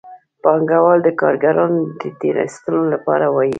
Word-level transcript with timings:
پانګوال 0.43 0.99
د 1.03 1.09
کارګرانو 1.21 1.79
د 1.99 2.01
تېر 2.19 2.35
ایستلو 2.43 2.81
لپاره 2.93 3.25
وايي 3.29 3.49